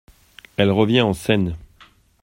Elle 0.57 0.71
revient 0.71 1.01
en 1.01 1.13
scène. 1.13 1.55